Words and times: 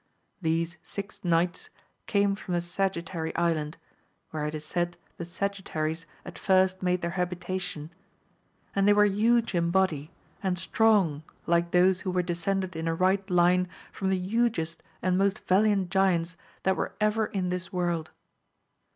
These 0.41 0.77
six 0.81 1.23
knights 1.23 1.69
came 2.07 2.33
from 2.33 2.55
the 2.55 2.61
Sagittary 2.61 3.35
Island, 3.35 3.77
where 4.31 4.47
it 4.47 4.55
is 4.55 4.65
said 4.65 4.97
the 5.17 5.25
Sagittaries 5.25 6.07
at 6.25 6.33
fli*st 6.37 6.81
made 6.81 7.03
their 7.03 7.11
habitation; 7.21 7.91
and 8.75 8.87
they 8.87 8.93
were 8.93 9.05
huge 9.05 9.53
in 9.53 9.69
body, 9.69 10.09
and 10.41 10.57
strong, 10.57 11.21
like 11.45 11.69
those 11.69 12.01
who 12.01 12.09
were 12.09 12.23
descended 12.23 12.75
in 12.75 12.87
a 12.87 12.95
right 12.95 13.29
line 13.29 13.67
from 13.91 14.09
the 14.09 14.17
hugest 14.17 14.81
and 15.03 15.19
most 15.19 15.37
valiant 15.47 15.91
giants 15.91 16.35
that 16.63 16.75
were 16.75 16.95
ever 16.99 17.25
168 17.25 17.29
AMADI8 17.29 17.29
OF 17.29 17.33
GAUL. 17.33 17.45
in 17.45 17.49
this 17.49 17.71
world. 17.71 18.11